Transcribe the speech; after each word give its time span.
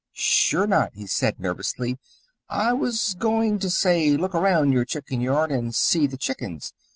"Sure 0.13 0.65
not," 0.65 0.95
he 0.95 1.05
said 1.05 1.39
nervously. 1.39 1.99
"I 2.49 2.73
was 2.73 3.15
goin' 3.19 3.59
to 3.59 3.69
say 3.69 4.17
look 4.17 4.33
around 4.33 4.71
your 4.71 4.83
chicken 4.83 5.21
yard 5.21 5.51
and 5.51 5.75
see 5.75 6.07
the 6.07 6.17
chickens. 6.17 6.73